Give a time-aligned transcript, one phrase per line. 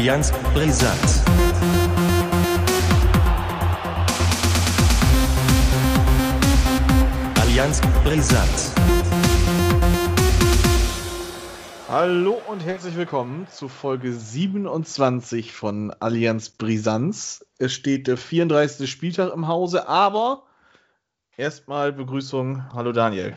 [0.00, 0.98] Allianz Brisant.
[7.38, 8.48] Allianz Brisant.
[11.86, 17.44] Hallo und herzlich willkommen zu Folge 27 von Allianz Brisanz.
[17.58, 18.90] Es steht der 34.
[18.90, 20.44] Spieltag im Hause, aber
[21.36, 22.72] erstmal Begrüßung.
[22.72, 23.36] Hallo Daniel.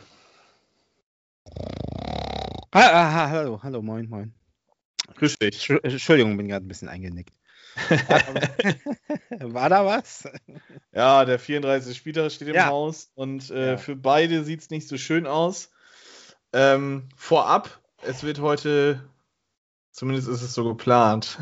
[2.71, 4.33] Ah, ah, hallo, hallo, moin, moin.
[5.23, 5.69] Grüß dich.
[5.83, 7.33] Entschuldigung, bin gerade ein bisschen eingenickt.
[9.39, 10.27] War da was?
[10.91, 11.95] Ja, der 34.
[11.95, 12.65] Spieltag steht im Ja.
[12.65, 13.77] Haus und äh, Ja.
[13.77, 15.71] für beide sieht es nicht so schön aus.
[16.51, 19.01] Ähm, vorab, es wird heute,
[19.91, 21.37] zumindest ist es so geplant,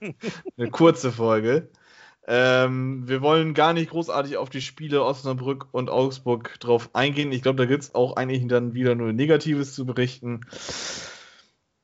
[0.58, 1.70] eine kurze Folge.
[2.26, 7.30] Ähm, wir wollen gar nicht großartig auf die Spiele Osnabrück und Augsburg drauf eingehen.
[7.30, 10.40] Ich glaube, da gibt es auch eigentlich dann wieder nur Negatives zu berichten.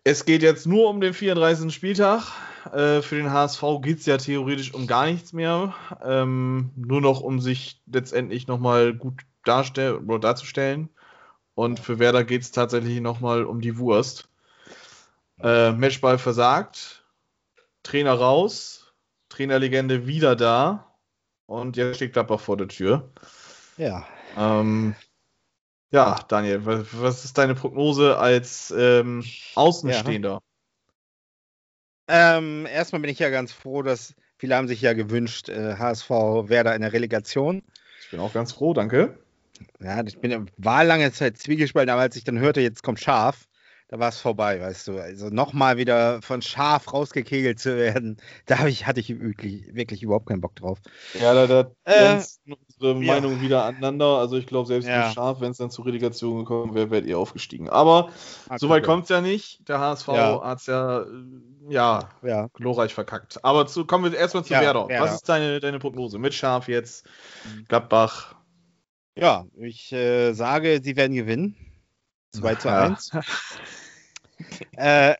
[0.04, 1.72] Es geht jetzt nur um den 34.
[1.72, 2.24] Spieltag.
[2.72, 5.74] Äh, für den HSV geht es ja theoretisch um gar nichts mehr.
[6.02, 10.88] Ähm, nur noch um sich letztendlich nochmal gut darzustellen.
[11.54, 14.28] Und für Werder geht es tatsächlich nochmal um die Wurst.
[15.40, 17.04] Äh, Matchball versagt.
[17.84, 18.92] Trainer raus.
[19.28, 20.92] Trainerlegende wieder da.
[21.46, 23.10] Und jetzt steht Gladbach vor der Tür.
[23.76, 24.06] Ja.
[24.36, 24.94] Ähm,
[25.92, 30.40] ja, Daniel, was, ist deine Prognose als ähm, Außenstehender?
[32.08, 36.10] Ähm, erstmal bin ich ja ganz froh, dass viele haben sich ja gewünscht, äh, HSV
[36.10, 37.62] Werder in der Relegation.
[38.02, 39.18] Ich bin auch ganz froh, danke.
[39.80, 43.46] Ja, ich bin, war lange Zeit zwiegespalten, aber als ich dann hörte, jetzt kommt Schaf,
[43.88, 44.98] da war es vorbei, weißt du.
[44.98, 50.26] Also nochmal wieder von Schaf rausgekegelt zu werden, da ich, hatte ich wirklich, wirklich überhaupt
[50.26, 50.78] keinen Bock drauf.
[51.20, 52.22] Ja, da, da Äh,
[52.82, 53.12] unsere ja.
[53.14, 54.18] Meinungen wieder aneinander.
[54.18, 55.04] Also ich glaube, selbst Ja.
[55.06, 57.68] mit Scharf, wenn es dann zur Relegation gekommen wäre, wärt ihr aufgestiegen.
[57.68, 58.10] Aber
[58.48, 59.66] Ah, so weit guck, kommt es ja nicht.
[59.68, 60.42] Der HSV Ja.
[60.42, 61.06] hat es ja, äh,
[61.68, 62.48] ja Ja.
[62.54, 63.44] glorreich verkackt.
[63.44, 64.88] Aber zu, kommen wir erstmal zu Ja, Werder.
[64.88, 65.04] Werder.
[65.04, 66.18] Was ist deine, deine Prognose?
[66.18, 67.06] Mit Scharf jetzt,
[67.68, 68.34] Gladbach.
[69.14, 71.56] Ja, ich äh, sage, sie werden gewinnen.
[72.30, 72.78] 2 zu Ja.
[72.78, 73.10] 1.
[74.76, 75.14] äh,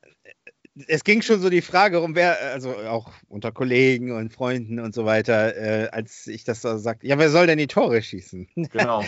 [0.89, 4.95] es ging schon so die Frage um wer, also auch unter Kollegen und Freunden und
[4.95, 8.49] so weiter, äh, als ich das so sagte, ja, wer soll denn die Tore schießen?
[8.73, 9.05] Genau.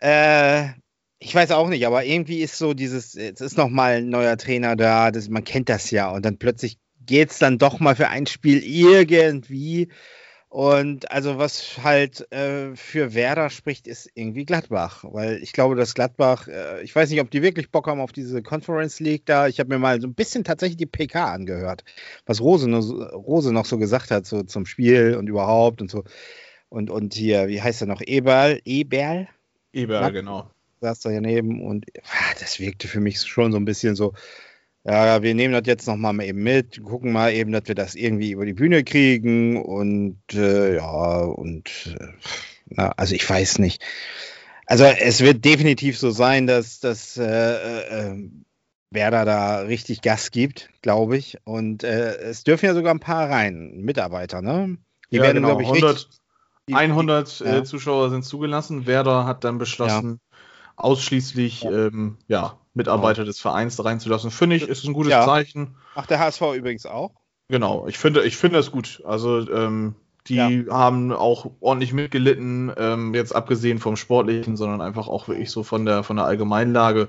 [0.00, 0.68] äh,
[1.18, 4.36] ich weiß auch nicht, aber irgendwie ist so dieses, jetzt ist noch mal ein neuer
[4.36, 7.96] Trainer da, das, man kennt das ja und dann plötzlich geht es dann doch mal
[7.96, 9.88] für ein Spiel irgendwie
[10.50, 15.94] und also was halt äh, für Werder spricht, ist irgendwie Gladbach, weil ich glaube, dass
[15.94, 19.46] Gladbach, äh, ich weiß nicht, ob die wirklich Bock haben auf diese Conference League da.
[19.46, 21.84] Ich habe mir mal so ein bisschen tatsächlich die PK angehört,
[22.24, 25.90] was Rose, noch so- Rose noch so gesagt hat so zum Spiel und überhaupt und
[25.90, 26.04] so.
[26.70, 28.00] Und, und hier, wie heißt er noch?
[28.00, 28.60] Eberl?
[28.64, 29.28] Eberl?
[29.72, 30.08] Eber, Ja.
[30.10, 30.50] genau.
[30.80, 34.14] saß da daneben und ah, das wirkte für mich schon so ein bisschen so,
[34.90, 37.94] ja, wir nehmen das jetzt nochmal mal eben mit, gucken mal eben, dass wir das
[37.94, 42.06] irgendwie über die Bühne kriegen und äh, ja, und äh,
[42.70, 43.84] na, also ich weiß nicht.
[44.66, 48.30] Also es wird definitiv so sein, dass, dass äh, äh, äh,
[48.90, 51.38] Werder da richtig Gas gibt, glaube ich.
[51.44, 54.78] Und äh, es dürfen ja sogar ein paar rein, Mitarbeiter, ne?
[55.10, 55.48] Die Ja, werden, genau.
[55.48, 56.20] glaube ich, 100, richtig,
[56.68, 57.58] die- 100 ja.
[57.58, 58.86] äh, Zuschauer sind zugelassen.
[58.86, 60.20] Werder hat dann beschlossen,
[60.76, 61.86] ausschließlich Ja.
[61.86, 64.30] ähm, ja, Mitarbeiter des Vereins reinzulassen.
[64.30, 65.24] Finde ich, ist ein gutes Ja.
[65.26, 65.76] Zeichen.
[65.94, 67.10] Macht der HSV übrigens auch.
[67.50, 69.02] Genau, ich finde, ich finde das gut.
[69.04, 69.94] Also ähm,
[70.26, 70.50] die Ja.
[70.70, 75.84] haben auch ordentlich mitgelitten, ähm, jetzt abgesehen vom Sportlichen, sondern einfach auch wirklich so von
[75.84, 77.08] der von der Allgemeinlage.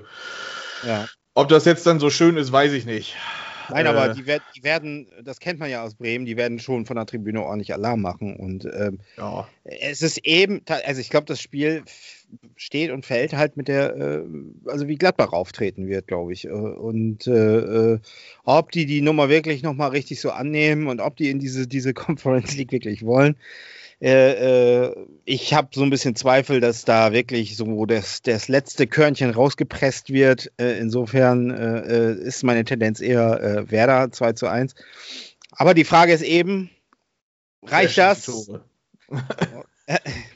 [0.86, 1.06] Ja.
[1.34, 3.16] Ob das jetzt dann so schön ist, weiß ich nicht.
[3.72, 6.58] Nein, Äh, aber die, werd, die werden, das kennt man ja aus Bremen, die werden
[6.58, 8.36] schon von der Tribüne ordentlich Alarm machen.
[8.36, 11.82] Und ähm, Ja, es ist eben, also ich glaube, das Spiel
[12.56, 14.22] steht und fällt halt mit der, äh,
[14.66, 16.46] also wie Gladbach auftreten wird, glaube ich.
[16.46, 17.98] Äh, Und äh, äh,
[18.44, 21.94] ob die die Nummer wirklich nochmal richtig so annehmen und ob die in diese, diese
[21.94, 23.36] Conference League wirklich wollen.
[24.00, 28.86] Äh, äh, ich habe so ein bisschen Zweifel, dass da wirklich so das, das letzte
[28.86, 30.50] Körnchen rausgepresst wird.
[30.58, 34.74] Äh, insofern äh, äh, ist meine Tendenz eher Werder 2 zu 1.
[35.52, 36.70] Aber die Frage ist eben,
[37.62, 38.24] reicht wer das?
[38.24, 38.52] schießt?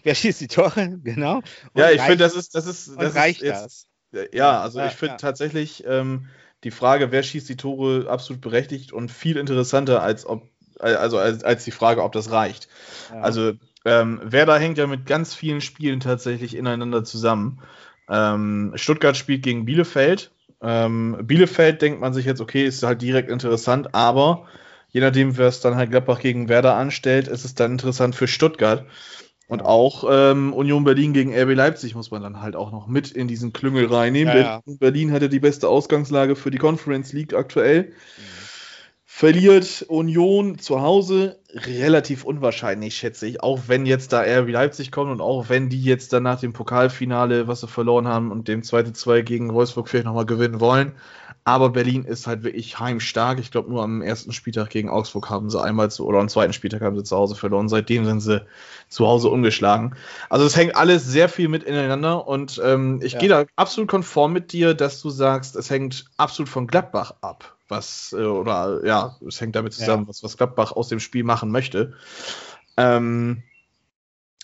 [0.02, 0.98] Wer schießt die Tore?
[1.04, 1.36] Genau.
[1.36, 1.44] Und
[1.76, 4.32] Ja, ich finde, das ist, das ist, das reicht ist jetzt, das?
[4.32, 5.18] Ja, also Ja, ich finde ja.
[5.18, 6.26] tatsächlich ähm,
[6.64, 10.48] die Frage, wer schießt die Tore, absolut berechtigt und viel interessanter als ob,
[10.80, 12.68] also als, als die Frage, ob das reicht.
[13.12, 13.20] Ja.
[13.20, 13.52] Also
[13.84, 17.60] ähm, Werder hängt ja mit ganz vielen Spielen tatsächlich ineinander zusammen.
[18.08, 20.30] Ähm, Stuttgart spielt gegen Bielefeld.
[20.62, 24.46] Ähm, Bielefeld denkt man sich jetzt, okay, ist halt direkt interessant, aber
[24.88, 28.26] je nachdem, wer es dann halt Gladbach gegen Werder anstellt, ist es dann interessant für
[28.26, 28.86] Stuttgart.
[29.46, 33.10] Und auch ähm, Union Berlin gegen RB Leipzig muss man dann halt auch noch mit
[33.10, 34.34] in diesen Klüngel reinnehmen.
[34.34, 34.62] Ja, ja.
[34.64, 37.92] Berlin hatte die beste Ausgangslage für die Conference League aktuell.
[39.16, 43.44] Verliert Union zu Hause relativ unwahrscheinlich, schätze ich.
[43.44, 46.52] Auch wenn jetzt da RB Leipzig kommt und auch wenn die jetzt dann nach dem
[46.52, 50.94] Pokalfinale, was sie verloren haben und dem 2-2 gegen Wolfsburg vielleicht nochmal gewinnen wollen.
[51.44, 53.38] Aber Berlin ist halt wirklich heimstark.
[53.38, 56.52] Ich glaube, nur am ersten Spieltag gegen Augsburg haben sie einmal zu, oder am zweiten
[56.52, 57.68] Spieltag haben sie zu Hause verloren.
[57.68, 58.44] Seitdem sind sie
[58.88, 59.94] zu Hause ungeschlagen.
[60.28, 63.18] Also es hängt alles sehr viel mit ineinander und ähm, ich ja.
[63.20, 67.53] gehe da absolut konform mit dir, dass du sagst, es hängt absolut von Gladbach ab
[67.68, 70.08] was, äh, oder ja, es hängt damit zusammen, ja.
[70.08, 71.94] was, was Gladbach aus dem Spiel machen möchte.
[72.76, 73.42] Ähm,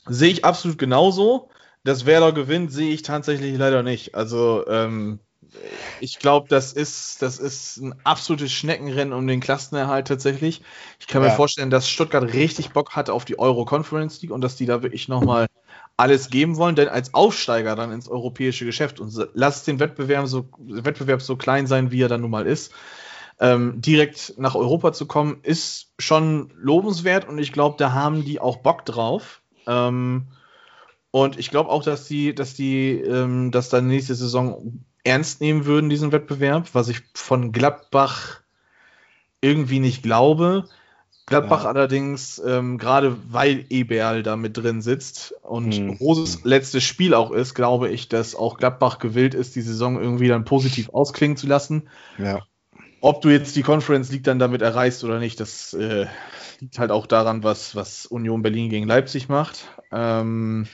[0.07, 1.51] sehe ich absolut genauso.
[1.83, 4.15] Dass Werder gewinnt, sehe ich tatsächlich leider nicht.
[4.15, 5.19] Also, ähm,
[6.01, 10.63] ich glaube, das ist, das ist ein absolutes Schneckenrennen um den Klassenerhalt tatsächlich.
[10.99, 11.31] Ich kann ja.
[11.31, 14.67] mir vorstellen, dass Stuttgart richtig Bock hat auf die Euro Conference League und dass die
[14.67, 15.47] da wirklich nochmal
[15.97, 20.49] alles geben wollen, denn als Aufsteiger dann ins europäische Geschäft und lass den Wettbewerb so,
[20.59, 22.73] Wettbewerb so klein sein, wie er dann nun mal ist,
[23.41, 28.39] ähm, direkt nach Europa zu kommen, ist schon lobenswert und ich glaube, da haben die
[28.39, 29.41] auch Bock drauf.
[29.67, 30.29] Ähm,
[31.11, 35.65] und ich glaube auch, dass die, dass die ähm, das dann nächste Saison ernst nehmen
[35.65, 38.41] würden, diesen Wettbewerb, was ich von Gladbach
[39.41, 40.67] irgendwie nicht glaube.
[41.25, 41.71] Gladbach ja.
[41.71, 45.91] allerdings, ähm, gerade weil Eberl da mit drin sitzt und hm.
[45.93, 50.29] Roses letztes Spiel auch ist, glaube ich, dass auch Gladbach gewillt ist, die Saison irgendwie
[50.29, 51.89] dann positiv ausklingen zu lassen.
[52.19, 52.43] Ja.
[53.01, 56.07] Ob du jetzt die Conference League dann damit erreichst oder nicht, das äh,
[56.61, 59.69] liegt halt auch daran, was, was Union Berlin gegen Leipzig macht.
[59.91, 60.67] Ähm,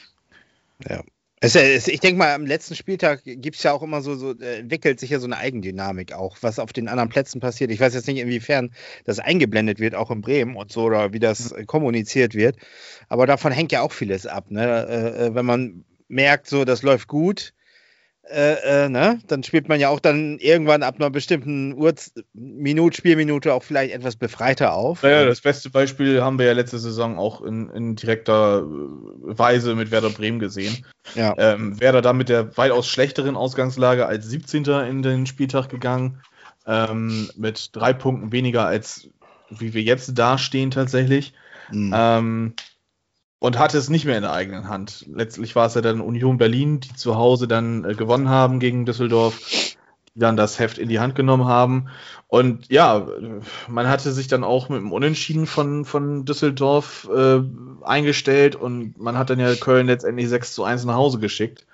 [0.89, 1.03] ja.
[1.39, 4.33] Es, es, ich denke mal, am letzten Spieltag gibt es ja auch immer so, so,
[4.39, 7.71] äh, entwickelt sich ja so eine Eigendynamik auch, was auf den anderen Plätzen passiert.
[7.71, 8.73] Ich weiß jetzt nicht, inwiefern
[9.05, 12.57] das eingeblendet wird, auch in Bremen und so, oder wie das äh, kommuniziert wird.
[13.11, 14.51] Aber davon hängt ja auch vieles ab.
[14.51, 14.65] Ne?
[14.89, 17.53] Äh, äh wenn man merkt, so, das läuft gut,
[18.31, 19.21] äh, äh, ne?
[19.27, 21.95] dann spielt man ja auch dann irgendwann ab einer bestimmten Uhr,
[22.35, 25.03] Minute, Spielminute auch vielleicht etwas befreiter auf.
[25.03, 29.75] Naja, das beste Beispiel haben wir ja letzte Saison auch in, in direkter äh, Weise
[29.75, 30.85] mit Werder Bremen gesehen.
[31.15, 31.35] Ja.
[31.39, 34.65] Ähm, Werder da mit der weitaus schlechteren Ausgangslage als 17.
[34.65, 36.21] in den Spieltag gegangen,
[36.67, 39.09] ähm, mit drei Punkten weniger als
[39.51, 41.33] wie wir jetzt dastehen tatsächlich.
[41.71, 41.95] Mhm.
[41.95, 42.55] Ähm,
[43.47, 45.07] und hatte es nicht mehr in der eigenen Hand.
[45.15, 48.87] Letztlich war es ja dann Union Berlin, die zu Hause dann äh, gewonnen haben gegen
[48.87, 49.39] Düsseldorf,
[50.17, 51.87] die dann das Heft in die Hand genommen haben.
[52.27, 53.07] Und ja,
[53.69, 57.39] man hatte sich dann auch mit dem Unentschieden von, von Düsseldorf äh,
[57.85, 61.67] eingestellt und man hat dann ja Köln letztendlich 6 zu 1 nach Hause geschickt.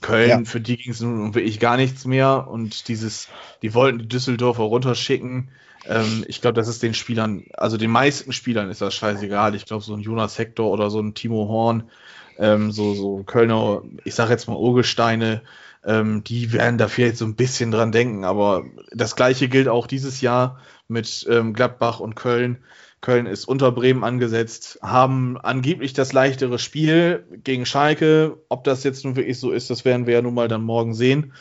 [0.00, 0.44] Köln, ja.
[0.44, 3.28] für die ging es nun wirklich gar nichts mehr und dieses,
[3.62, 5.50] die wollten die Düsseldorfer runterschicken
[5.88, 9.54] ähm, ich glaube, das ist den Spielern, also den meisten Spielern ist das scheißegal.
[9.54, 11.90] Ich glaube, so ein Jonas Hector oder so ein Timo Horn,
[12.38, 15.42] ähm, so, so Kölner, ich sage jetzt mal Urgesteine,
[15.84, 18.24] ähm, die werden da vielleicht so ein bisschen dran denken.
[18.24, 20.58] Aber das gleiche gilt auch dieses Jahr
[20.88, 22.58] mit ähm, Gladbach und Köln.
[23.00, 28.38] Köln ist unter Bremen angesetzt, haben angeblich das leichtere Spiel gegen Schalke.
[28.48, 30.94] Ob das jetzt nun wirklich so ist, das werden wir ja nun mal dann morgen
[30.94, 31.34] sehen.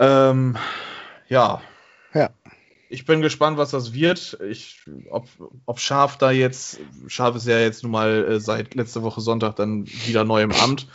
[0.00, 0.56] Ähm,
[1.28, 1.60] ja.
[1.60, 1.60] Ja
[2.88, 4.38] ich bin gespannt, was das wird.
[4.48, 4.80] Ich,
[5.10, 5.26] ob,
[5.66, 9.56] ob Schaf da jetzt, Schaf ist ja jetzt nun mal äh, seit letzter Woche Sonntag
[9.56, 10.88] dann wieder neu im Amt.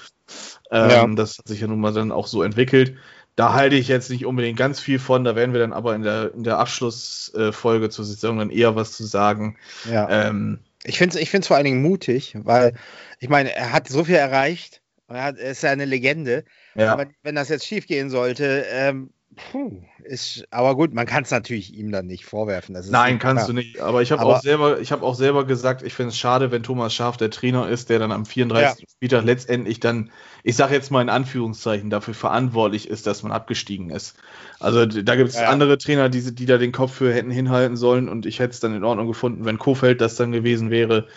[0.72, 1.08] Ähm, ja.
[1.08, 2.96] Das hat sich ja nun mal dann auch so entwickelt.
[3.36, 5.24] Da halte ich jetzt nicht unbedingt ganz viel von.
[5.24, 8.76] Da werden wir dann aber in der, in der Abschlussfolge äh, zur Saison dann eher
[8.76, 9.58] was zu sagen.
[9.90, 10.10] Ja.
[10.10, 12.76] Ähm, ich finde es ich vor allen Dingen mutig, weil
[13.20, 14.82] ich meine, er hat so viel erreicht.
[15.08, 16.44] Er, hat, er ist ja eine Legende.
[16.76, 16.94] Ja.
[16.94, 21.32] Aber wenn das jetzt schief gehen sollte, ähm, Puh, ist, aber gut, man kann es
[21.32, 22.78] natürlich ihm dann nicht vorwerfen.
[22.90, 23.48] Nein, kannst klar.
[23.48, 23.80] du nicht.
[23.80, 26.64] Aber ich habe auch selber, ich habe auch selber gesagt, ich finde es schade, wenn
[26.64, 28.82] Thomas Schaf der Trainer ist, der dann am 34.
[28.82, 28.88] Ja.
[28.90, 30.12] Spieltag letztendlich dann,
[30.44, 34.16] ich sage jetzt mal in Anführungszeichen, dafür verantwortlich ist, dass man abgestiegen ist.
[34.60, 35.50] Also da gibt es ja.
[35.50, 38.60] andere Trainer, die, die da den Kopf für hätten hinhalten sollen und ich hätte es
[38.60, 41.08] dann in Ordnung gefunden, wenn Kofeld das dann gewesen wäre.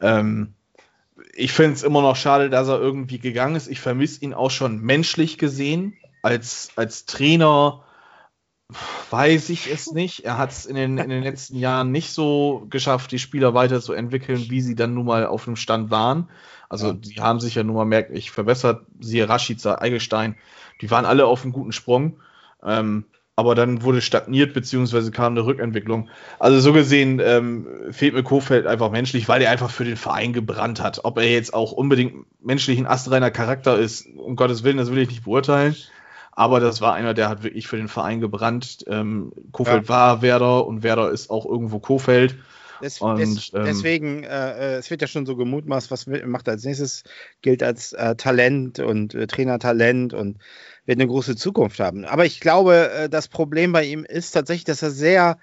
[0.00, 0.54] Ähm,
[1.34, 3.68] ich finde es immer noch schade, dass er irgendwie gegangen ist.
[3.68, 7.82] Ich vermisse ihn auch schon menschlich gesehen als, als Trainer
[9.10, 10.24] weiß ich es nicht.
[10.24, 14.46] Er hat es in den, in den letzten Jahren nicht so geschafft, die Spieler weiterzuentwickeln,
[14.48, 16.28] wie sie dann nun mal auf dem Stand waren.
[16.68, 16.92] Also ja.
[16.92, 18.86] die haben sich ja nun mal merklich verbessert.
[19.00, 20.36] Siehe Rashica, Eigelstein,
[20.80, 22.20] die waren alle auf einem guten Sprung.
[22.62, 23.06] Ähm,
[23.40, 26.10] aber dann wurde stagniert, beziehungsweise kam eine Rückentwicklung.
[26.38, 30.34] Also so gesehen ähm, fehlt mir Kofeld einfach menschlich, weil er einfach für den Verein
[30.34, 31.00] gebrannt hat.
[31.04, 34.98] Ob er jetzt auch unbedingt menschlich ein astreiner Charakter ist, um Gottes Willen, das will
[34.98, 35.74] ich nicht beurteilen.
[36.40, 38.82] Aber das war einer, der hat wirklich für den Verein gebrannt.
[38.86, 39.88] Ähm, Kofeld ja.
[39.90, 42.34] war Werder und Werder ist auch irgendwo Kofeld.
[42.82, 46.48] Des, und, des, ähm, deswegen, äh, äh, es wird ja schon so gemutmaßt, was macht
[46.48, 47.04] er als nächstes,
[47.42, 50.38] gilt als äh, Talent und äh, Trainertalent und
[50.86, 52.06] wird eine große Zukunft haben.
[52.06, 55.38] Aber ich glaube, äh, das Problem bei ihm ist tatsächlich, dass er sehr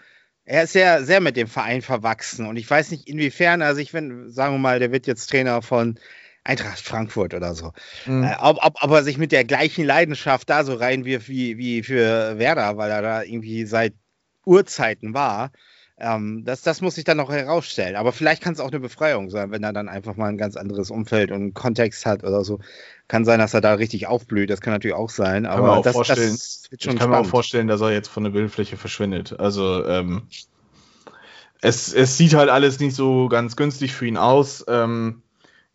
[0.45, 3.93] er ist sehr, sehr mit dem Verein verwachsen und ich weiß nicht, inwiefern er sich,
[3.93, 5.99] wenn, sagen wir mal, der wird jetzt Trainer von
[6.47, 7.73] Eintracht Frankfurt oder so,
[8.05, 8.23] mhm.
[8.23, 11.83] äh, ob, ob, ob er sich mit der gleichen Leidenschaft da so reinwirft wie, wie
[11.83, 13.93] für Werder, weil er da irgendwie seit
[14.45, 15.51] Urzeiten war.
[15.99, 17.95] Ähm, das, das muss sich dann noch herausstellen.
[17.95, 20.55] Aber vielleicht kann es auch eine Befreiung sein, wenn er dann einfach mal ein ganz
[20.55, 22.59] anderes Umfeld und Kontext hat oder so.
[23.07, 24.49] Kann sein, dass er da richtig aufblüht.
[24.49, 25.43] Das kann natürlich auch sein.
[25.43, 27.25] Kann aber auch das, vorstellen, das wird schon ich kann spannend.
[27.25, 29.39] mir auch vorstellen, dass er jetzt von der Bildfläche verschwindet.
[29.39, 30.27] Also ähm,
[31.61, 34.63] es, es sieht halt alles nicht so ganz günstig für ihn aus.
[34.67, 35.23] Ähm,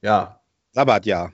[0.02, 0.38] ja.
[0.72, 1.30] Sabbat, ja.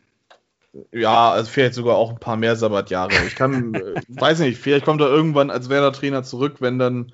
[0.92, 3.12] Ja, also vielleicht sogar auch ein paar mehr Sabbatjahre.
[3.26, 7.12] Ich kann, äh, weiß nicht, vielleicht kommt er irgendwann als Werder-Trainer zurück, wenn dann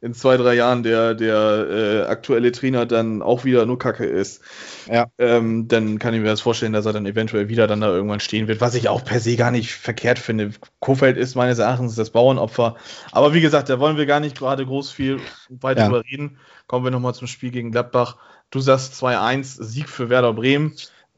[0.00, 4.42] in zwei, drei Jahren der, der äh, aktuelle Trainer dann auch wieder nur Kacke ist,
[4.90, 5.06] ja.
[5.18, 8.20] ähm, dann kann ich mir das vorstellen, dass er dann eventuell wieder dann da irgendwann
[8.20, 10.50] stehen wird, was ich auch per se gar nicht verkehrt finde.
[10.80, 12.76] Kofeld ist meines Erachtens das Bauernopfer.
[13.10, 15.18] Aber wie gesagt, da wollen wir gar nicht gerade groß viel
[15.48, 15.88] weiter ja.
[15.88, 16.38] drüber reden.
[16.66, 18.16] Kommen wir nochmal zum Spiel gegen Gladbach.
[18.50, 20.74] Du sagst 2-1, Sieg für Werder Bremen.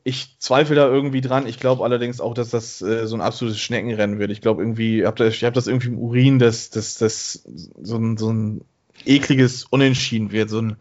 [0.09, 1.47] Ich zweifle da irgendwie dran.
[1.47, 4.31] Ich glaube allerdings auch, dass das äh, so ein absolutes Schneckenrennen wird.
[4.31, 7.45] Ich glaube irgendwie, hab das, ich habe das irgendwie im Urin, dass das
[7.83, 8.65] so ein, so ein
[9.05, 10.49] ekliges Unentschieden wird.
[10.49, 10.77] So ein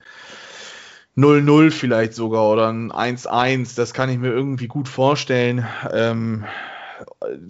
[1.17, 3.75] 0-0 vielleicht sogar oder ein 1-1.
[3.75, 5.67] Das kann ich mir irgendwie gut vorstellen.
[5.91, 6.45] Ähm,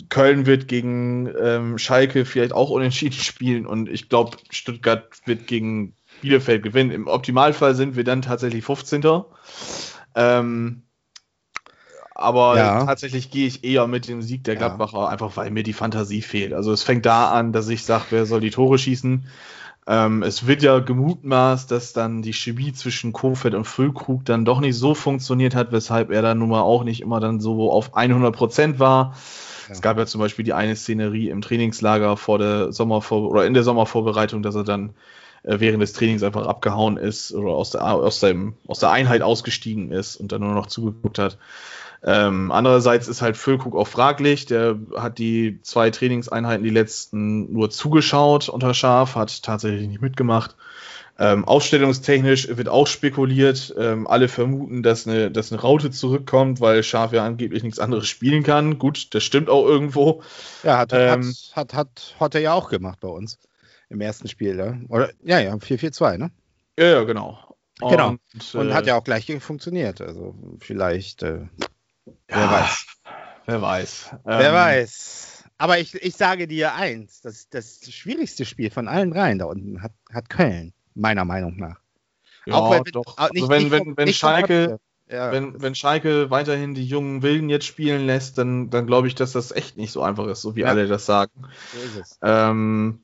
[0.09, 5.93] Köln wird gegen ähm, Schalke vielleicht auch unentschieden spielen und ich glaube, Stuttgart wird gegen
[6.21, 6.89] Bielefeld gewinnen.
[6.89, 9.03] Im Optimalfall sind wir dann tatsächlich 15.
[10.15, 10.81] Ähm,
[12.17, 12.85] aber ja.
[12.85, 15.07] tatsächlich gehe ich eher mit dem Sieg der Gladbacher, ja.
[15.07, 16.51] einfach weil mir die Fantasie fehlt.
[16.51, 19.25] Also es fängt da an, dass ich sage, wer soll die Tore schießen.
[19.85, 24.59] Ähm, es wird ja gemutmaßt, dass dann die Chemie zwischen Kofeld und Füllkrug dann doch
[24.59, 27.95] nicht so funktioniert hat, weshalb er dann nun mal auch nicht immer dann so auf
[27.95, 29.13] 100 Prozent war.
[29.67, 29.73] Ja.
[29.73, 33.53] Es gab ja zum Beispiel die eine Szenerie im Trainingslager vor der Sommervor oder in
[33.53, 34.89] der Sommervorbereitung, dass er dann
[35.43, 39.21] äh, während des Trainings einfach abgehauen ist oder aus der, aus, dem, aus der Einheit
[39.21, 41.37] ausgestiegen ist und dann nur noch zugeguckt hat.
[42.03, 44.45] Ähm, andererseits ist halt Füllkrug auch fraglich.
[44.45, 50.55] Der hat die zwei Trainingseinheiten, die letzten, nur zugeschaut unter Schaf, hat tatsächlich nicht mitgemacht.
[51.19, 53.73] Ähm, ausstellungstechnisch wird auch spekuliert.
[53.77, 58.07] Ähm, alle vermuten, dass eine, dass eine Raute zurückkommt, weil Schaf ja angeblich nichts anderes
[58.07, 58.77] spielen kann.
[58.77, 60.21] Gut, das stimmt auch irgendwo.
[60.61, 63.39] Ja, hat, ähm, hat, hat, hat, hat er ja auch gemacht bei uns
[63.89, 64.55] im ersten Spiel.
[64.55, 64.85] Ne?
[64.89, 66.31] Oder, ja, ja, 4-4-2, ne?
[66.77, 67.39] Ja, ja, genau.
[67.79, 68.09] Genau.
[68.09, 70.01] Und, und äh, hat ja auch gleich funktioniert.
[70.01, 71.23] Also vielleicht.
[71.23, 71.47] Äh,
[72.27, 72.85] Wer ja, weiß.
[73.45, 74.15] Wer weiß.
[74.23, 75.43] Wer ähm, weiß.
[75.57, 79.81] Aber ich, ich sage dir eins: das, das schwierigste Spiel von allen dreien da unten
[79.81, 81.79] hat, hat Köln, meiner Meinung nach.
[82.45, 83.17] Ja, auch wenn, doch.
[83.17, 84.79] Auch nicht, also wenn, nicht wenn, wenn, Schalke.
[85.09, 85.31] Ja.
[85.31, 89.31] Wenn, wenn Schalke weiterhin die jungen Wilden jetzt spielen lässt, dann, dann glaube ich, dass
[89.31, 90.67] das echt nicht so einfach ist, so wie ja.
[90.67, 91.31] alle das sagen.
[91.73, 92.19] So ist es.
[92.21, 92.99] Ähm,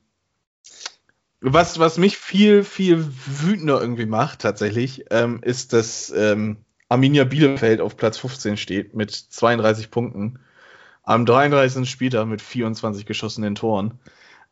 [1.40, 7.80] was, was mich viel, viel wütender irgendwie macht, tatsächlich, ähm, ist, dass ähm, Arminia Bielefeld
[7.80, 10.40] auf Platz 15 steht mit 32 Punkten.
[11.02, 11.88] Am 33.
[11.88, 13.98] Spieltag mit 24 geschossenen Toren.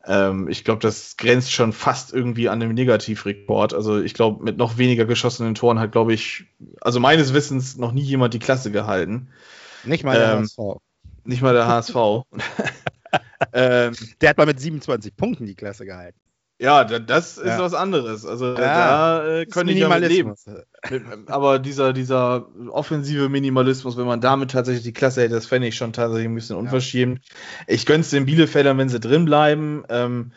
[0.05, 3.73] Ähm, ich glaube, das grenzt schon fast irgendwie an einem Negativrekord.
[3.73, 6.45] Also ich glaube, mit noch weniger geschossenen Toren hat, glaube ich,
[6.81, 9.29] also meines Wissens noch nie jemand die Klasse gehalten.
[9.83, 10.81] Nicht mal der ähm, HSV.
[11.23, 11.95] Nicht mal der HSV.
[13.53, 16.19] ähm, der hat mal mit 27 Punkten die Klasse gehalten.
[16.63, 17.59] Ja, das ist ja.
[17.59, 18.25] was anderes.
[18.25, 20.33] Also ja, da äh, könnte ich ja mit leben.
[21.25, 25.75] Aber dieser, dieser offensive Minimalismus, wenn man damit tatsächlich die Klasse hätte, das fände ich
[25.75, 27.19] schon tatsächlich ein bisschen unverschämt.
[27.27, 27.35] Ja.
[27.67, 29.83] Ich gönn's den Bielefeldern, wenn sie drin bleiben.
[29.89, 30.31] Ähm,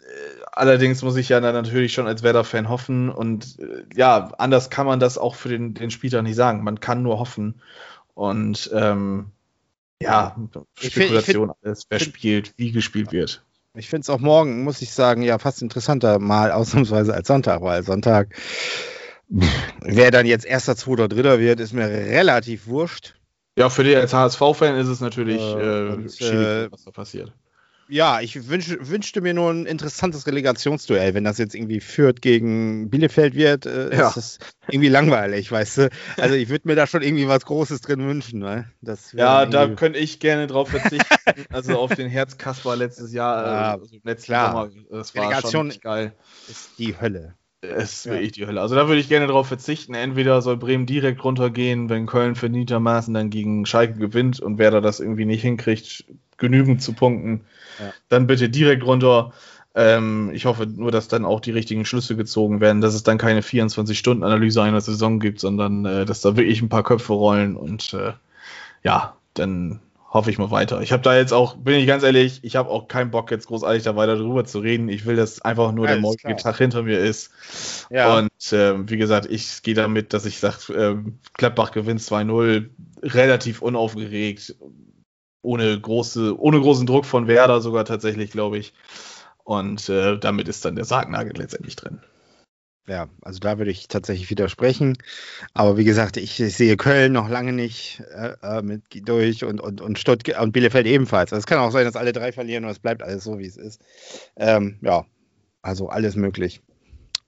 [0.00, 3.08] äh, allerdings muss ich ja dann natürlich schon als Werder-Fan hoffen.
[3.08, 6.64] Und äh, ja, anders kann man das auch für den, den Spieler nicht sagen.
[6.64, 7.62] Man kann nur hoffen.
[8.14, 9.26] Und ähm,
[10.00, 10.34] ja,
[10.74, 13.44] Spekulation, find, alles, wer find, spielt, wie gespielt wird.
[13.74, 17.62] Ich finde es auch morgen, muss ich sagen, ja fast interessanter mal ausnahmsweise als Sonntag,
[17.62, 18.34] weil Sonntag,
[19.28, 23.14] wer dann jetzt erster, zweiter, dritter wird, ist mir relativ wurscht.
[23.58, 27.32] Ja, für dich als HSV-Fan ist es natürlich äh, äh, schwierig, äh, was da passiert
[27.92, 31.12] ja, ich wünsch, wünschte mir nur ein interessantes Relegationsduell.
[31.12, 34.08] Wenn das jetzt irgendwie Fürth gegen Bielefeld wird, äh, ja.
[34.08, 35.90] ist das irgendwie langweilig, weißt du?
[36.16, 38.40] Also ich würde mir da schon irgendwie was Großes drin wünschen.
[38.40, 38.70] Ne?
[38.80, 41.04] Das ja, da könnte ich gerne drauf verzichten.
[41.52, 44.70] also auf den Herzkasper letztes Jahr, ja, also letztes klar.
[44.70, 46.12] Sommer, das war Relegation schon geil.
[46.48, 47.34] Ist die Hölle.
[47.62, 48.12] Es ist ja.
[48.12, 48.60] wirklich die Hölle.
[48.60, 49.94] Also da würde ich gerne darauf verzichten.
[49.94, 54.80] Entweder soll Bremen direkt runtergehen, wenn Köln vernietermaßen dann gegen Schalke gewinnt und wer da
[54.80, 56.04] das irgendwie nicht hinkriegt,
[56.38, 57.42] genügend zu punkten,
[57.78, 57.92] ja.
[58.08, 59.32] dann bitte direkt runter.
[59.76, 63.16] Ähm, ich hoffe nur, dass dann auch die richtigen Schlüsse gezogen werden, dass es dann
[63.16, 67.94] keine 24-Stunden-Analyse einer Saison gibt, sondern äh, dass da wirklich ein paar Köpfe rollen und
[67.94, 68.12] äh,
[68.82, 69.80] ja, dann
[70.12, 70.82] hoffe ich mal weiter.
[70.82, 73.46] Ich habe da jetzt auch, bin ich ganz ehrlich, ich habe auch keinen Bock, jetzt
[73.46, 74.88] großartig da weiter drüber zu reden.
[74.90, 76.36] Ich will, dass einfach nur Ja, der morgige klar.
[76.36, 77.30] Tag hinter mir ist.
[77.90, 78.18] Ja.
[78.18, 82.68] Und ähm, wie gesagt, ich gehe damit, dass ich sage, ähm, Gladbach gewinnt 2-0,
[83.02, 84.54] relativ unaufgeregt,
[85.40, 88.74] ohne, große, ohne großen Druck von Werder sogar tatsächlich, glaube ich.
[89.44, 92.00] Und äh, damit ist dann der Sargnagel letztendlich drin.
[92.88, 94.98] Ja, also da würde ich tatsächlich widersprechen.
[95.54, 99.60] Aber wie gesagt, ich, ich sehe Köln noch lange nicht äh, äh, mit durch und,
[99.60, 101.32] und, und Stuttgart und Bielefeld ebenfalls.
[101.32, 103.46] Also es kann auch sein, dass alle drei verlieren und es bleibt alles so, wie
[103.46, 103.80] es ist.
[104.36, 105.04] Ähm, ja,
[105.62, 106.60] also alles möglich.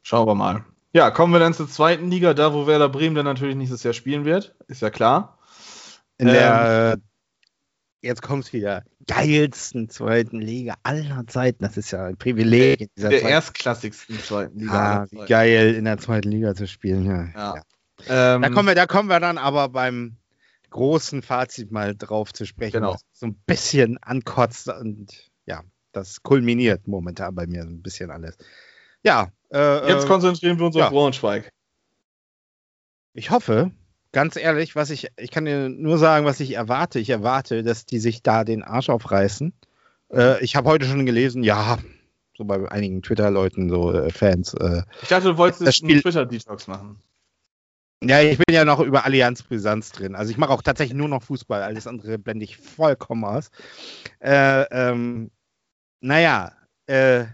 [0.02, 0.64] Schauen wir mal.
[0.92, 3.94] Ja, kommen wir dann zur zweiten Liga, da wo Werder Bremen dann natürlich nächstes Jahr
[3.94, 4.56] spielen wird.
[4.66, 5.38] Ist ja klar.
[6.18, 6.98] In Ähm, der,
[8.02, 11.62] jetzt kommt es wieder, geilsten zweiten Liga aller Zeiten.
[11.64, 15.06] Das ist ja ein Privileg in dieser Der zweiten erstklassigsten zweiten Liga.
[15.12, 17.04] Ah, geil in der zweiten Liga zu spielen.
[17.06, 17.28] Ja.
[17.34, 17.54] Ja.
[17.56, 18.34] Ja.
[18.36, 20.16] Ähm, Da, kommen wir, da kommen wir dann aber beim
[20.70, 22.96] großen Fazit mal drauf zu sprechen, Genau.
[23.12, 28.36] so ein bisschen ankotzt und ja, das kulminiert momentan bei mir ein bisschen alles.
[29.04, 30.86] Ja, äh, Jetzt äh, konzentrieren wir uns ja.
[30.86, 31.50] auf Braunschweig.
[33.12, 33.70] ich hoffe,
[34.14, 36.98] ganz ehrlich, was ich, ich kann dir nur sagen, was ich erwarte.
[36.98, 39.52] Ich erwarte, dass die sich da den Arsch aufreißen.
[40.12, 41.78] Äh, ich habe heute schon gelesen, ja,
[42.36, 46.02] so bei einigen Twitter-Leuten, so äh, Fans, äh, Ich dachte, du wolltest Das einen Spiel-
[46.02, 46.98] Twitter-Detox machen.
[48.02, 50.14] Ja, ich bin ja noch über Allianz Brisanz drin.
[50.14, 51.62] Also ich mache auch tatsächlich nur noch Fußball.
[51.62, 53.50] Alles andere blende ich vollkommen aus.
[54.20, 55.30] Äh, ähm,
[56.00, 56.52] naja,
[56.86, 57.24] äh,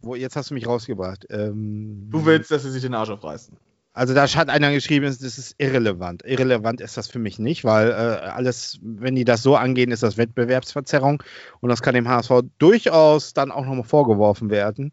[0.00, 1.26] wo, jetzt hast du mich rausgebracht.
[1.30, 3.56] Ähm, Du willst, dass sie sich den Arsch aufreißen.
[3.94, 6.22] Also da hat einer geschrieben, das ist irrelevant.
[6.24, 10.02] Irrelevant ist das für mich nicht, weil äh, alles, wenn die das so angehen, ist
[10.02, 11.22] das Wettbewerbsverzerrung
[11.60, 14.92] und das kann dem HSV durchaus dann auch nochmal vorgeworfen werden.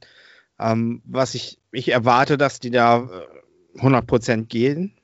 [0.59, 3.07] Ähm, was ich, ich erwarte, dass die da
[3.75, 4.99] äh, 100% gehen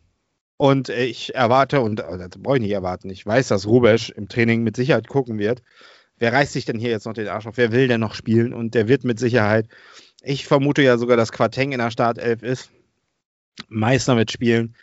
[0.57, 4.09] und äh, ich erwarte, und äh, das brauche ich nicht erwarten, ich weiß, dass Rubesch
[4.09, 5.63] im Training mit Sicherheit gucken wird.
[6.17, 7.57] Wer reißt sich denn hier jetzt noch den Arsch auf?
[7.57, 8.53] Wer will denn noch spielen?
[8.53, 9.67] Und der wird mit Sicherheit,
[10.21, 12.71] ich vermute ja sogar, dass Quateng in der Startelf ist.
[13.67, 14.75] Meister mitspielen.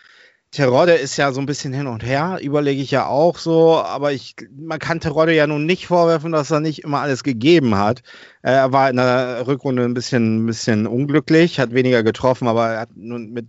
[0.51, 4.13] Terodde ist ja so ein bisschen hin und her, überlege ich ja auch so, aber
[4.13, 8.01] ich, man kann Terodde ja nun nicht vorwerfen, dass er nicht immer alles gegeben hat.
[8.43, 12.69] Äh, Er war in der Rückrunde ein bisschen, ein bisschen unglücklich, hat weniger getroffen, aber
[12.69, 13.47] er hat nun mit,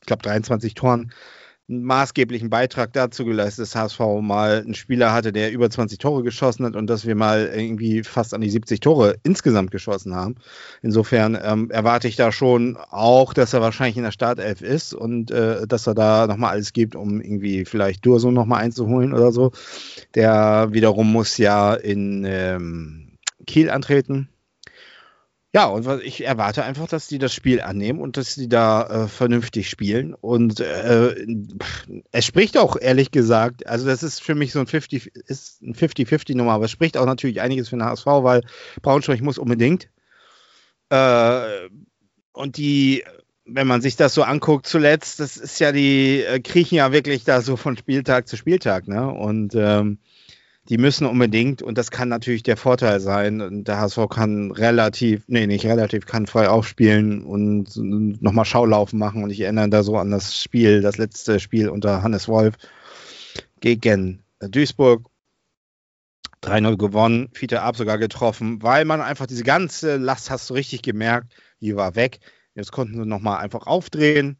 [0.00, 1.12] ich glaube, 23 Toren
[1.68, 6.22] einen maßgeblichen Beitrag dazu geleistet, dass HSV mal einen Spieler hatte, der über 20 Tore
[6.22, 10.36] geschossen hat und dass wir mal irgendwie fast an die 70 Tore insgesamt geschossen haben.
[10.80, 15.30] Insofern ähm, erwarte ich da schon auch, dass er wahrscheinlich in der Startelf ist und
[15.30, 19.52] äh, dass er da nochmal alles gibt, um irgendwie vielleicht Durso nochmal einzuholen oder so.
[20.14, 24.30] Der wiederum muss ja in ähm, Kiel antreten.
[25.54, 29.08] Ja, und ich erwarte einfach, dass die das Spiel annehmen und dass die da äh,
[29.08, 30.12] vernünftig spielen.
[30.12, 31.14] Und äh,
[32.12, 35.74] es spricht auch ehrlich gesagt, also das ist für mich so ein 50, ist ein
[35.74, 38.42] 50-50-Nummer, aber es spricht auch natürlich einiges für den HSV, weil
[38.82, 39.88] Braunschweig muss unbedingt.
[40.90, 41.68] Äh,
[42.32, 43.04] und die,
[43.46, 47.24] wenn man sich das so anguckt zuletzt, das ist ja die, äh, kriechen ja wirklich
[47.24, 49.08] da so von Spieltag zu Spieltag, ne?
[49.08, 49.98] Und ähm,
[50.68, 55.24] die müssen unbedingt, und das kann natürlich der Vorteil sein, und der HSV kann relativ,
[55.26, 59.22] nee, nicht relativ, kann frei aufspielen und nochmal Schaulaufen machen.
[59.22, 62.56] Und ich erinnere da so an das Spiel, das letzte Spiel unter Hannes Wolf
[63.60, 65.06] gegen Duisburg.
[66.42, 70.82] 3-0 gewonnen, Fiete Ab sogar getroffen, weil man einfach diese ganze Last hast du richtig
[70.82, 72.20] gemerkt, die war weg.
[72.54, 74.38] Jetzt konnten sie nochmal einfach aufdrehen.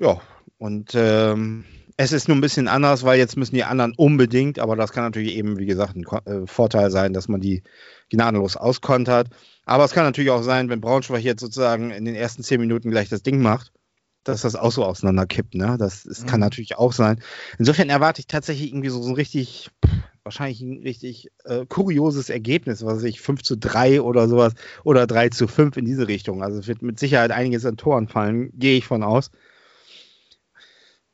[0.00, 0.22] Ja,
[0.56, 1.64] und ähm,
[2.00, 5.02] es ist nur ein bisschen anders, weil jetzt müssen die anderen unbedingt, aber das kann
[5.02, 7.64] natürlich eben, wie gesagt, ein äh, Vorteil sein, dass man die
[8.08, 9.28] gnadenlos auskontert.
[9.66, 12.90] Aber es kann natürlich auch sein, wenn Braunschweig jetzt sozusagen in den ersten zehn Minuten
[12.92, 13.72] gleich das Ding macht,
[14.22, 15.56] dass das auch so auseinanderkippt.
[15.56, 15.76] Ne?
[15.76, 16.46] Das, das kann Mhm.
[16.46, 17.20] natürlich auch sein.
[17.58, 19.70] Insofern erwarte ich tatsächlich irgendwie so, so ein richtig,
[20.22, 24.52] wahrscheinlich ein richtig äh, kurioses Ergebnis, was weiß ich 5 zu 3 oder sowas
[24.84, 26.44] oder 3 zu 5 in diese Richtung.
[26.44, 29.32] Also es wird mit Sicherheit einiges an Toren fallen, gehe ich von aus.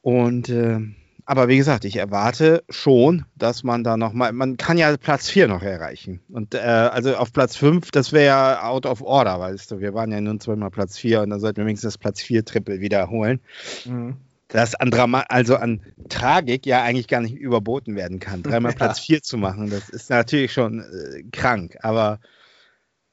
[0.04, 0.80] Und äh,
[1.24, 5.48] aber wie gesagt, ich erwarte schon, dass man da nochmal, man kann ja Platz 4
[5.48, 6.20] noch erreichen.
[6.28, 9.80] Und äh, also auf Platz 5, das wäre ja out of order, weißt du.
[9.80, 12.44] Wir waren ja nun zweimal Platz 4 und dann sollten wir wenigstens das Platz 4
[12.44, 13.40] Triple wiederholen.
[13.86, 14.18] Mhm.
[14.48, 18.42] Das an Drama also an Tragik ja eigentlich gar nicht überboten werden kann.
[18.42, 18.76] Dreimal Ja.
[18.76, 22.20] Platz 4 zu machen, das ist natürlich schon äh, krank, aber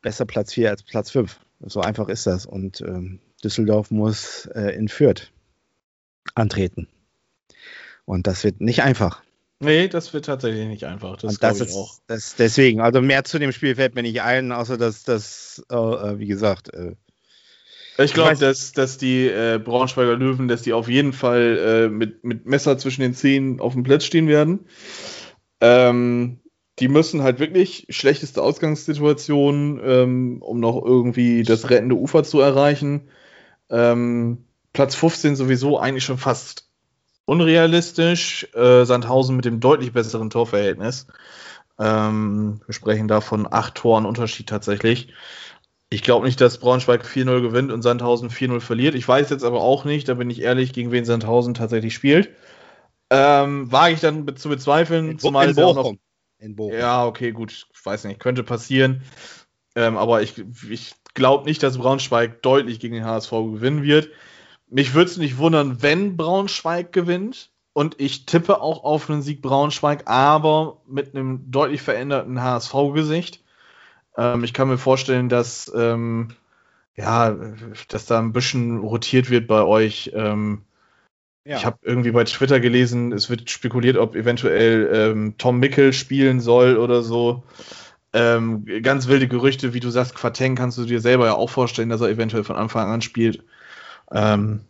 [0.02, 1.40] besser Platz 4 als Platz 5.
[1.62, 2.46] So einfach ist das.
[2.46, 5.32] Und ähm, Düsseldorf muss äh, in Fürth
[6.36, 6.88] antreten.
[8.06, 9.22] Und das wird nicht einfach.
[9.60, 11.18] Nee, das wird tatsächlich nicht einfach.
[11.18, 12.00] Das das ist auch.
[12.08, 15.76] Das, deswegen, also mehr zu dem Spiel fällt mir nicht ein, außer dass das, äh,
[15.76, 16.96] äh, wie gesagt, äh,
[18.00, 22.24] Ich glaube, dass, dass die äh, Braunschweiger Löwen, dass die auf jeden Fall äh, mit,
[22.24, 24.66] mit Messer zwischen den Zähnen auf dem Platz stehen werden.
[25.60, 26.40] Ähm,
[26.80, 33.10] die müssen halt wirklich schlechteste Ausgangssituation, ähm, um noch irgendwie das rettende Ufer zu erreichen.
[33.70, 36.70] Ähm, Platz 15 sowieso eigentlich schon fast
[37.26, 38.48] unrealistisch.
[38.54, 41.08] Äh, Sandhausen mit dem deutlich besseren Torverhältnis.
[41.80, 45.14] Ähm, wir sprechen da von acht Toren Unterschied tatsächlich.
[45.90, 48.96] Ich glaube nicht, dass Braunschweig 4-0 gewinnt und Sandhausen 4-0 verliert.
[48.96, 52.30] Ich weiß jetzt aber auch nicht, da bin ich ehrlich, gegen wen Sandhausen tatsächlich spielt.
[53.10, 55.76] Ähm, wage ich dann zu bezweifeln, In, zumal in Bochum.
[55.76, 57.52] noch ja, okay, gut.
[57.52, 59.04] Ich weiß nicht, könnte passieren.
[59.76, 64.10] Ähm, aber ich, ich glaube nicht, dass Braunschweig deutlich gegen den HSV gewinnen wird.
[64.72, 67.50] Mich würde es nicht wundern, wenn Braunschweig gewinnt.
[67.74, 73.44] Und ich tippe auch auf einen Sieg Braunschweig, aber mit einem deutlich veränderten HSV-Gesicht.
[74.18, 76.32] Ähm, ich kann mir vorstellen, dass, ähm,
[76.98, 77.36] ja,
[77.88, 80.12] dass da ein bisschen rotiert wird bei euch.
[80.14, 80.64] Ähm,
[81.46, 81.58] Ja.
[81.58, 86.40] ich habe irgendwie bei Twitter gelesen, es wird spekuliert, ob eventuell ähm, Tom Mickel spielen
[86.40, 87.44] soll oder so.
[88.14, 91.90] Ähm, ganz wilde Gerüchte, wie du sagst, Quateng kannst du dir selber ja auch vorstellen,
[91.90, 93.44] dass er eventuell von Anfang an spielt.
[94.14, 94.62] Ähm,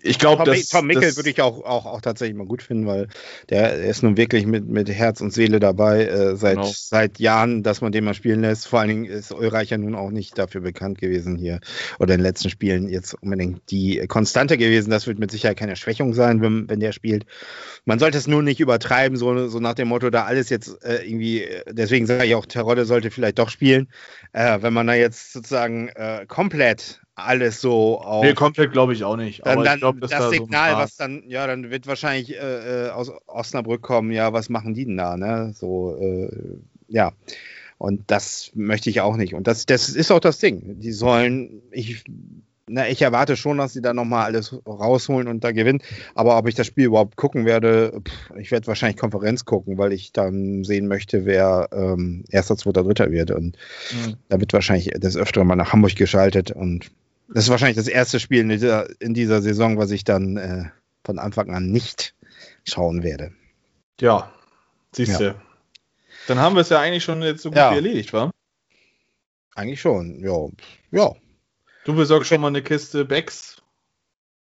[0.00, 2.86] ich glaube, Tom, dass Tom Mickel würde ich auch, auch, auch tatsächlich mal gut finden,
[2.86, 3.08] weil
[3.50, 6.70] der ist nun wirklich mit, mit Herz und Seele dabei äh, seit, Genau.
[6.72, 8.68] seit Jahren, dass man den mal spielen lässt.
[8.68, 11.58] Vor allen Dingen ist Ulreich ja nun auch nicht dafür bekannt gewesen hier
[11.98, 14.90] oder in den letzten Spielen jetzt unbedingt die Konstante gewesen.
[14.90, 17.26] Das wird mit Sicherheit keine Schwächung sein, wenn, wenn der spielt.
[17.84, 21.04] Man sollte es nur nicht übertreiben, so, so nach dem Motto, da alles jetzt äh,
[21.04, 23.88] irgendwie, deswegen sage ich auch, Terodde sollte vielleicht doch spielen.
[24.32, 29.04] Äh, wenn man da jetzt sozusagen äh, komplett alles so auf Nee, komplett glaube ich
[29.04, 29.44] auch nicht.
[29.46, 31.70] dann, aber dann ich glaube, dass das da so Signal, paar- was dann, ja, dann
[31.70, 35.52] wird wahrscheinlich äh, äh, aus Osnabrück kommen, ja, was machen die denn da, ne?
[35.54, 36.30] So, äh,
[36.88, 37.12] ja.
[37.78, 39.34] Und das möchte ich auch nicht.
[39.34, 40.78] Und das, das ist auch das Ding.
[40.78, 42.04] Die sollen, ich,
[42.68, 45.82] na, ich erwarte schon, dass sie da nochmal alles rausholen und da gewinnen.
[46.14, 49.92] Aber ob ich das Spiel überhaupt gucken werde, pff, ich werde wahrscheinlich Konferenz gucken, weil
[49.92, 53.32] ich dann sehen möchte, wer ähm, erster, zweiter, dritter wird.
[53.32, 53.56] Und
[53.92, 54.14] Mhm.
[54.28, 56.92] da wird wahrscheinlich das öfter mal nach Hamburg geschaltet und
[57.34, 60.64] das ist wahrscheinlich das erste Spiel in dieser, in dieser Saison, was ich dann äh,
[61.04, 62.14] von Anfang an nicht
[62.64, 63.32] schauen werde.
[64.00, 64.32] Ja,
[64.94, 65.34] siehst du.
[66.28, 67.72] Dann haben wir es ja eigentlich schon jetzt so gut Ja.
[67.72, 68.30] wie erledigt, wa?
[69.54, 70.48] Eigentlich schon, ja.
[70.90, 71.12] Ja.
[71.84, 73.60] Du besorgst schon mal eine Kiste Becks.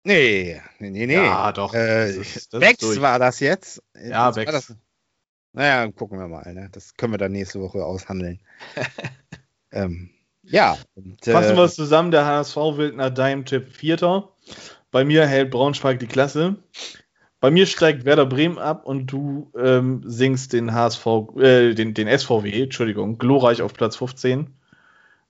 [0.04, 1.14] Nee, nee, nee, nee.
[1.14, 1.74] Ja, doch.
[1.74, 3.02] Äh, Das ist- das durch.
[3.02, 3.84] war das jetzt.
[3.96, 4.76] Ja, das?
[5.54, 6.54] Naja, gucken wir mal.
[6.54, 6.70] Ne?
[6.72, 8.40] Das können wir dann nächste Woche aushandeln.
[9.72, 10.10] ähm,
[10.50, 10.78] ja.
[10.96, 14.30] Und, Fassen äh, wir es zusammen, der HSV wird nach deinem Tipp Vierter.
[14.92, 16.56] Bei mir hält Braunschweig die Klasse.
[17.40, 21.06] Bei mir steigt Werder Bremen ab und du ähm, singst den HSV,
[21.38, 24.48] äh, den, den SVW, Entschuldigung, glorreich auf Platz 15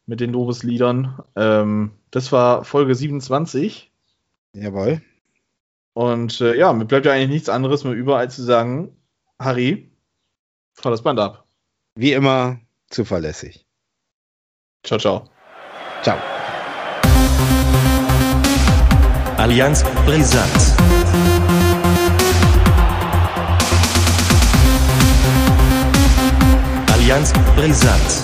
[0.07, 1.21] mit den Lobesliedern.
[1.35, 3.91] Ähm, das war Folge 27.
[4.53, 5.01] Jawohl.
[5.93, 8.95] Und äh, ja, mir bleibt ja eigentlich nichts anderes mehr über, als zu sagen,
[9.37, 9.91] Harry,
[10.73, 11.45] fahr das Band ab.
[11.95, 13.68] Wie immer zuverlässig.
[14.83, 15.23] Ciao, ciao.
[16.03, 16.17] Ciao.
[19.37, 20.47] Allianz Brisant.
[26.93, 28.23] Allianz Brisant.